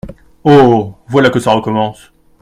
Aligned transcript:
Oh! 0.43 0.95
voilà 1.07 1.29
que 1.29 1.39
ça 1.39 1.51
recommence! 1.53 2.11